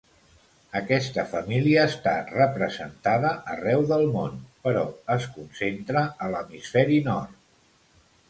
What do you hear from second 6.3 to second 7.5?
l'hemisferi nord.